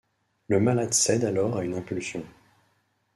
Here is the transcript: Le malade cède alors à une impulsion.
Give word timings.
Le 0.47 0.59
malade 0.59 0.95
cède 0.95 1.23
alors 1.25 1.57
à 1.59 1.63
une 1.63 1.75
impulsion. 1.75 2.23